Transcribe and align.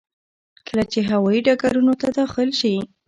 کله 0.67 0.83
چې 0.91 0.99
هوايي 1.09 1.41
ډګرونو 1.47 1.93
ته 2.01 2.07
داخل 2.19 2.49
شي. 2.59 2.75